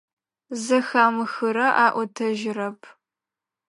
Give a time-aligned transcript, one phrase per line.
[0.63, 2.79] Зэхамыхырэ аӏотэжьырэп.